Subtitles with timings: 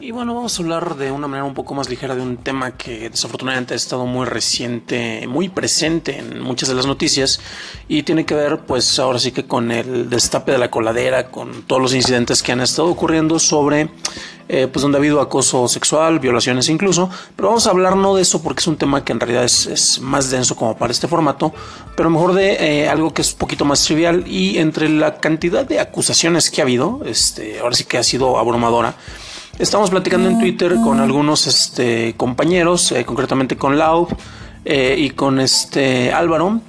[0.00, 2.72] Y bueno, vamos a hablar de una manera un poco más ligera de un tema
[2.72, 7.38] que desafortunadamente ha estado muy reciente, muy presente en muchas de las noticias
[7.86, 11.62] y tiene que ver pues ahora sí que con el destape de la coladera, con
[11.62, 13.88] todos los incidentes que han estado ocurriendo sobre
[14.48, 18.22] eh, pues donde ha habido acoso sexual, violaciones incluso, pero vamos a hablar no de
[18.22, 21.54] eso porque es un tema que en realidad es, más denso como para este formato,
[21.96, 25.64] pero mejor de eh, algo que es un poquito más trivial y entre la cantidad
[25.64, 28.96] de acusaciones que ha habido, este, ahora sí que ha sido abrumadora,
[29.58, 34.08] Estamos platicando en Twitter con algunos este, compañeros, eh, concretamente con Lau
[34.64, 36.60] eh, y con este Álvaro.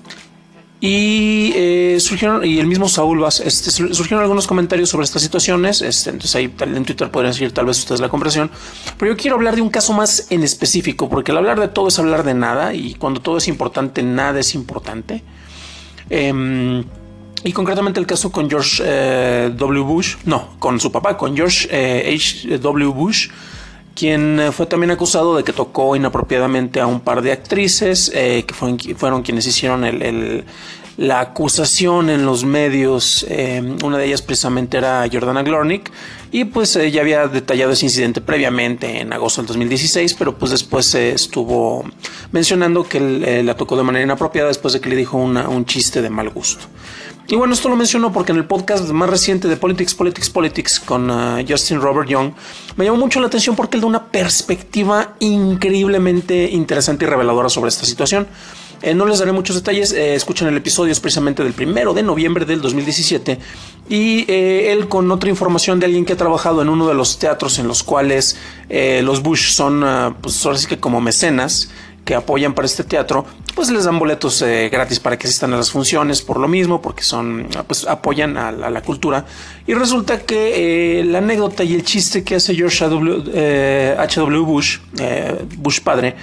[0.81, 5.81] Y eh, surgieron, y el mismo Saúl este, surgieron algunos comentarios sobre estas situaciones.
[5.81, 8.51] Este, entonces ahí en Twitter podrían decir tal vez ustedes la comprensión.
[8.99, 11.87] Pero yo quiero hablar de un caso más en específico, porque el hablar de todo
[11.87, 15.23] es hablar de nada, y cuando todo es importante, nada es importante.
[16.11, 16.83] Em,
[17.45, 19.83] y concretamente el caso con George eh, W.
[19.83, 22.57] Bush, no, con su papá, con George eh, H.
[22.57, 22.87] W.
[22.87, 23.29] Bush,
[23.93, 28.53] quien eh, fue también acusado de que tocó inapropiadamente a un par de actrices, que
[28.97, 29.85] fueron, quienes hicieron
[30.97, 33.23] la acusación en los medios.
[33.83, 35.91] una de ellas precisamente era Jordana Glornick.
[36.31, 40.87] Y pues ya había detallado ese incidente previamente en agosto del 2016, pero pues después
[40.87, 41.85] se estuvo
[42.31, 46.09] mencionando que la tocó de manera inapropiada después de que le dijo un chiste de
[46.09, 46.65] mal gusto.
[47.27, 50.79] Y bueno, esto lo menciono porque en el podcast más reciente de Politics, Politics, Politics
[50.79, 52.33] con uh, Justin Robert Young,
[52.75, 57.69] me llamó mucho la atención porque él da una perspectiva increíblemente interesante y reveladora sobre
[57.69, 58.27] esta situación.
[58.81, 62.03] Eh, no les daré muchos detalles, eh, escuchen el episodio, es precisamente del primero de
[62.03, 63.39] noviembre del 2017.
[63.89, 67.17] Y eh, él con otra información de alguien que ha trabajado en uno de los
[67.17, 68.37] teatros en los cuales
[68.69, 71.69] los Bush son, uh, pues ahora sí que como mecenas,
[72.05, 73.25] que apoyan para este teatro,
[73.55, 76.81] pues les dan boletos eh, gratis para que asistan a las funciones por lo mismo,
[76.81, 79.25] porque son, pues apoyan a, la cultura.
[79.65, 83.23] Y resulta que eh, la anécdota y el chiste que hace George H.W.
[83.33, 83.97] Eh,
[84.45, 84.79] Bush,
[85.57, 86.15] Bush padre,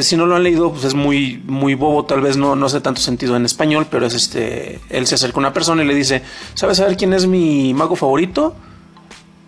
[0.00, 2.80] si no lo han leído, pues es muy, muy bobo, tal vez no, no hace
[2.80, 5.94] tanto sentido en español, pero es este, él se acerca a una persona y le
[5.94, 6.22] dice,
[6.54, 8.56] ¿sabes saber quién es mi mago favorito?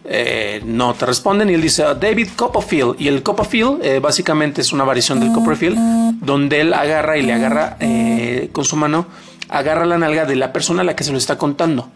[0.02, 4.72] Eh, no te responden y él dice David Copperfield y el Copperfield eh, básicamente es
[4.72, 5.76] una variación del Copperfield
[6.22, 9.06] donde él agarra y le agarra eh, con su mano
[9.50, 11.90] agarra la nalga de la persona a la que se lo está contando.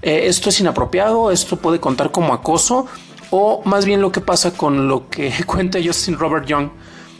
[0.00, 2.86] Esto es inapropiado esto puede contar como acoso
[3.28, 6.70] o más bien lo que pasa con lo que cuenta Justin Robert Young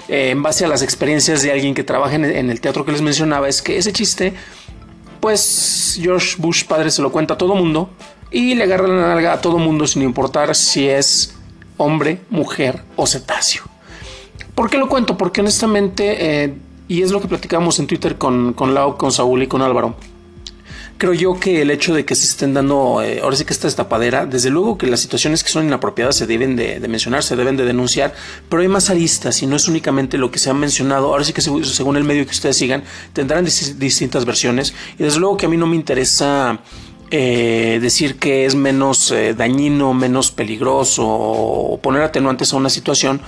[0.09, 3.47] en base a las experiencias de alguien que trabaja en el teatro que les mencionaba
[3.47, 4.33] es que ese chiste
[5.21, 7.91] pues George Bush padre se lo cuenta a todo mundo
[8.31, 11.35] y le agarra la nalga a todo mundo sin importar si es
[11.77, 13.65] hombre, mujer o cetáceo.
[14.55, 15.17] ¿Por qué lo cuento?
[15.17, 16.55] Porque honestamente, eh,
[16.89, 19.97] y es lo que platicamos en Twitter con, con Lau, con Saúl y con Álvaro,
[21.01, 23.67] creo yo que el hecho de que se estén dando, eh, ahora sí que esta
[23.67, 27.57] destapadera, desde luego que las situaciones que son inapropiadas se deben de, mencionar, se deben
[27.57, 28.13] de denunciar,
[28.51, 31.07] pero hay más aristas y no es únicamente lo que se ha mencionado.
[31.07, 35.39] Ahora sí que según el medio que ustedes sigan, tendrán distintas versiones y desde luego
[35.39, 36.61] que a mí no me interesa
[37.11, 43.21] eh, decir que es menos eh, dañino, menos peligroso o poner atenuantes a una situación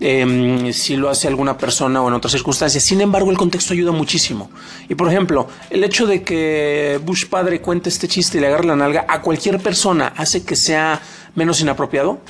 [0.00, 2.82] em, si lo hace alguna persona o en otras circunstancias.
[2.82, 4.50] Sin embargo, el contexto ayuda muchísimo.
[4.88, 8.66] Y por ejemplo, el hecho de que Bush padre cuente este chiste y le agarre
[8.66, 11.02] la nalga a cualquier persona hace que sea
[11.34, 12.20] menos inapropiado.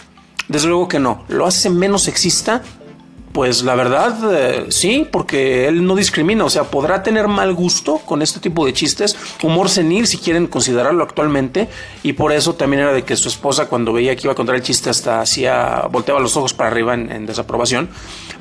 [0.49, 1.25] Desde luego que no.
[1.29, 2.63] Lo hace menos sexista
[3.37, 7.99] pues la verdad, eh, sí, porque él no discrimina, o sea, podrá tener mal gusto
[7.99, 11.69] con este tipo de chistes, humor senil si quieren considerarlo actualmente,
[12.03, 14.55] y por eso también era de que su esposa cuando veía que iba a contar
[14.55, 17.91] el chiste hasta hacía, volteaba los ojos para arriba en, desaprobación,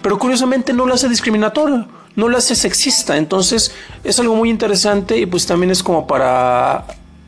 [0.01, 3.75] pero curiosamente no lo hace discriminatorio, no lo hace sexista, entonces
[4.05, 6.85] es algo muy interesante y pues también es como para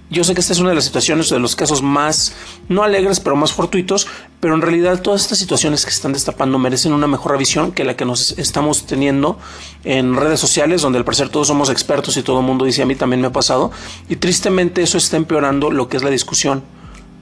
[0.09, 2.33] yo sé que esta es una de las situaciones, de los casos más,
[2.69, 4.07] no alegres, pero más fortuitos,
[4.39, 7.95] pero en realidad todas estas situaciones que están destapando merecen una mejor revisión que la
[7.95, 9.37] que nos estamos teniendo
[9.83, 12.85] en redes sociales, donde al parecer todos somos expertos y todo el mundo dice a
[12.85, 13.71] mí también me ha pasado,
[14.07, 16.63] y tristemente eso está empeorando lo que es la discusión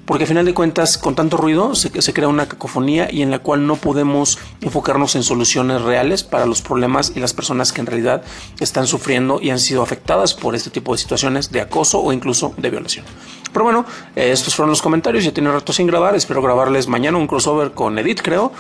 [0.06, 3.40] porque a final de cuentas con tanto ruido se, crea una cacofonía y en la
[3.40, 7.88] cual no podemos enfocarnos en soluciones reales para los problemas y las personas que en
[7.88, 8.24] realidad
[8.60, 12.54] están sufriendo y han sido afectadas por este tipo de situaciones de acoso o incluso
[12.58, 13.06] de violación.
[13.52, 13.86] Pero bueno,
[14.16, 17.72] eh, estos fueron los comentarios, ya tiene rato sin grabar, espero grabarles mañana un crossover
[17.72, 18.52] con Edith creo.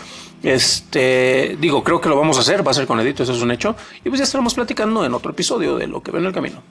[0.41, 3.41] Este, digo, creo que lo vamos a hacer, va a ser con Edith, eso es
[3.41, 3.75] un hecho.
[4.03, 6.61] Y pues ya estaremos platicando en otro episodio de lo que ve en el camino.